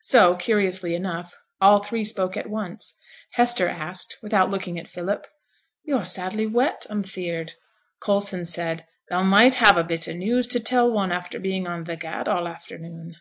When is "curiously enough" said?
0.36-1.34